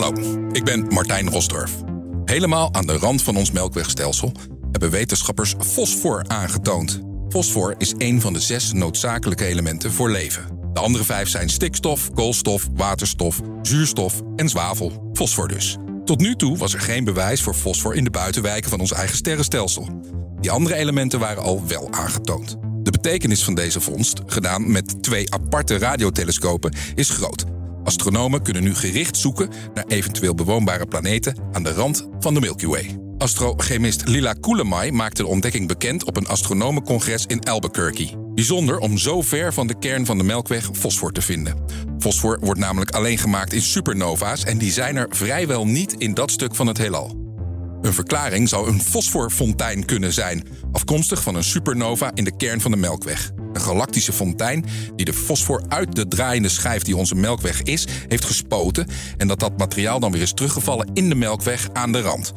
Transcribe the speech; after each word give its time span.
Hallo, 0.00 0.48
ik 0.52 0.64
ben 0.64 0.86
Martijn 0.88 1.30
Rosdorf. 1.30 1.72
Helemaal 2.24 2.74
aan 2.74 2.86
de 2.86 2.96
rand 2.96 3.22
van 3.22 3.36
ons 3.36 3.50
melkwegstelsel 3.50 4.32
hebben 4.70 4.90
wetenschappers 4.90 5.54
fosfor 5.66 6.24
aangetoond. 6.26 7.00
Fosfor 7.28 7.74
is 7.78 7.94
een 7.98 8.20
van 8.20 8.32
de 8.32 8.40
zes 8.40 8.72
noodzakelijke 8.72 9.44
elementen 9.44 9.92
voor 9.92 10.10
leven. 10.10 10.46
De 10.72 10.80
andere 10.80 11.04
vijf 11.04 11.28
zijn 11.28 11.48
stikstof, 11.48 12.12
koolstof, 12.12 12.68
waterstof, 12.74 13.40
zuurstof 13.62 14.22
en 14.36 14.48
zwavel. 14.48 15.10
Fosfor 15.12 15.48
dus. 15.48 15.76
Tot 16.04 16.20
nu 16.20 16.36
toe 16.36 16.56
was 16.56 16.74
er 16.74 16.80
geen 16.80 17.04
bewijs 17.04 17.42
voor 17.42 17.54
fosfor 17.54 17.94
in 17.94 18.04
de 18.04 18.10
buitenwijken 18.10 18.70
van 18.70 18.80
ons 18.80 18.92
eigen 18.92 19.16
sterrenstelsel. 19.16 19.88
Die 20.40 20.50
andere 20.50 20.74
elementen 20.74 21.18
waren 21.18 21.42
al 21.42 21.66
wel 21.66 21.88
aangetoond. 21.90 22.56
De 22.82 22.90
betekenis 22.90 23.44
van 23.44 23.54
deze 23.54 23.80
vondst, 23.80 24.20
gedaan 24.26 24.72
met 24.72 25.02
twee 25.02 25.34
aparte 25.34 25.78
radiotelescopen, 25.78 26.74
is 26.94 27.10
groot. 27.10 27.44
Astronomen 27.90 28.42
kunnen 28.42 28.62
nu 28.62 28.74
gericht 28.74 29.16
zoeken 29.16 29.50
naar 29.74 29.84
eventueel 29.86 30.34
bewoonbare 30.34 30.86
planeten 30.86 31.36
aan 31.52 31.62
de 31.62 31.72
rand 31.72 32.08
van 32.20 32.34
de 32.34 32.40
Milky 32.40 32.66
Way. 32.66 32.98
Astrochemist 33.18 34.08
Lila 34.08 34.32
Kulemai 34.32 34.92
maakte 34.92 35.22
de 35.22 35.28
ontdekking 35.28 35.68
bekend 35.68 36.04
op 36.04 36.16
een 36.16 36.26
astronomencongres 36.26 37.26
in 37.26 37.44
Albuquerque. 37.44 38.32
Bijzonder 38.34 38.78
om 38.78 38.98
zo 38.98 39.22
ver 39.22 39.52
van 39.52 39.66
de 39.66 39.78
kern 39.78 40.06
van 40.06 40.18
de 40.18 40.24
Melkweg 40.24 40.70
fosfor 40.72 41.12
te 41.12 41.22
vinden. 41.22 41.64
Fosfor 41.98 42.38
wordt 42.40 42.60
namelijk 42.60 42.90
alleen 42.90 43.18
gemaakt 43.18 43.52
in 43.52 43.62
supernova's 43.62 44.44
en 44.44 44.58
die 44.58 44.72
zijn 44.72 44.96
er 44.96 45.06
vrijwel 45.10 45.66
niet 45.66 45.92
in 45.92 46.14
dat 46.14 46.30
stuk 46.30 46.54
van 46.54 46.66
het 46.66 46.78
heelal. 46.78 47.18
Een 47.82 47.94
verklaring 47.94 48.48
zou 48.48 48.68
een 48.68 48.82
fosforfontein 48.82 49.84
kunnen 49.84 50.12
zijn, 50.12 50.46
afkomstig 50.72 51.22
van 51.22 51.34
een 51.34 51.44
supernova 51.44 52.10
in 52.14 52.24
de 52.24 52.36
kern 52.36 52.60
van 52.60 52.70
de 52.70 52.76
Melkweg. 52.76 53.32
Galactische 53.70 54.12
fontein 54.12 54.64
die 54.96 55.04
de 55.04 55.12
fosfor 55.12 55.62
uit 55.68 55.94
de 55.94 56.08
draaiende 56.08 56.48
schijf 56.48 56.82
die 56.82 56.96
onze 56.96 57.14
Melkweg 57.14 57.62
is, 57.62 57.86
heeft 58.08 58.24
gespoten 58.24 58.86
en 59.16 59.28
dat 59.28 59.40
dat 59.40 59.58
materiaal 59.58 60.00
dan 60.00 60.12
weer 60.12 60.22
is 60.22 60.32
teruggevallen 60.32 60.90
in 60.94 61.08
de 61.08 61.14
Melkweg 61.14 61.68
aan 61.72 61.92
de 61.92 62.00
rand. 62.00 62.32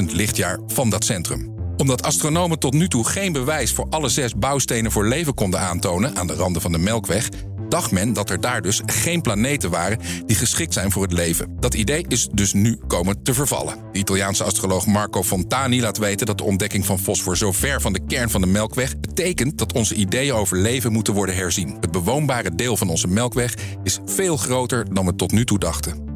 74.000 0.00 0.04
lichtjaar 0.04 0.58
van 0.66 0.90
dat 0.90 1.04
centrum 1.04 1.50
omdat 1.80 2.02
astronomen 2.02 2.58
tot 2.58 2.72
nu 2.72 2.88
toe 2.88 3.04
geen 3.04 3.32
bewijs 3.32 3.72
voor 3.72 3.86
alle 3.90 4.08
zes 4.08 4.34
bouwstenen 4.34 4.92
voor 4.92 5.06
leven 5.06 5.34
konden 5.34 5.60
aantonen 5.60 6.16
aan 6.16 6.26
de 6.26 6.34
randen 6.34 6.62
van 6.62 6.72
de 6.72 6.78
Melkweg, 6.78 7.28
dacht 7.70 7.90
men 7.90 8.12
dat 8.12 8.30
er 8.30 8.40
daar 8.40 8.62
dus 8.62 8.80
geen 8.86 9.20
planeten 9.20 9.70
waren 9.70 9.98
die 10.26 10.36
geschikt 10.36 10.72
zijn 10.72 10.90
voor 10.90 11.02
het 11.02 11.12
leven. 11.12 11.56
Dat 11.60 11.74
idee 11.74 12.04
is 12.08 12.28
dus 12.32 12.52
nu 12.52 12.78
komen 12.86 13.22
te 13.22 13.34
vervallen. 13.34 13.78
De 13.92 13.98
Italiaanse 13.98 14.44
astroloog 14.44 14.86
Marco 14.86 15.22
Fontani 15.22 15.80
laat 15.80 15.98
weten 15.98 16.26
dat 16.26 16.38
de 16.38 16.44
ontdekking 16.44 16.86
van 16.86 16.98
fosfor 16.98 17.36
zo 17.36 17.52
ver 17.52 17.80
van 17.80 17.92
de 17.92 18.06
kern 18.06 18.30
van 18.30 18.40
de 18.40 18.46
Melkweg 18.46 19.00
betekent 19.00 19.58
dat 19.58 19.72
onze 19.72 19.94
ideeën 19.94 20.34
over 20.34 20.58
leven 20.58 20.92
moeten 20.92 21.14
worden 21.14 21.34
herzien. 21.34 21.76
Het 21.80 21.90
bewoonbare 21.90 22.54
deel 22.54 22.76
van 22.76 22.88
onze 22.88 23.08
Melkweg 23.08 23.54
is 23.82 23.98
veel 24.04 24.36
groter 24.36 24.94
dan 24.94 25.06
we 25.06 25.14
tot 25.14 25.32
nu 25.32 25.44
toe 25.44 25.58
dachten. 25.58 26.08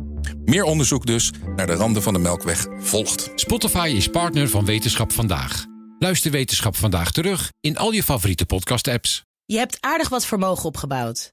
Meer 0.45 0.65
onderzoek 0.65 1.07
dus 1.07 1.33
naar 1.57 1.67
de 1.67 1.75
randen 1.75 2.03
van 2.03 2.13
de 2.13 2.19
Melkweg 2.19 2.67
volgt. 2.79 3.31
Spotify 3.35 3.93
is 3.97 4.09
partner 4.09 4.49
van 4.49 4.65
Wetenschap 4.65 5.13
Vandaag. 5.13 5.65
Luister 5.99 6.31
Wetenschap 6.31 6.77
Vandaag 6.77 7.11
terug 7.11 7.53
in 7.61 7.77
al 7.77 7.93
je 7.93 8.03
favoriete 8.03 8.47
podcast-apps. 8.47 9.25
Je 9.47 9.57
hebt 9.57 9.77
aardig 9.81 10.09
wat 10.09 10.27
vermogen 10.27 10.65
opgebouwd. 10.65 11.33